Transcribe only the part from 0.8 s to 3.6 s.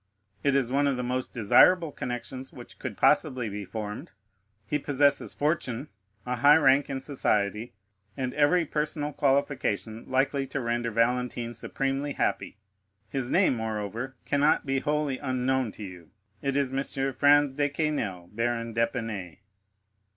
of the most desirable connections which could possibly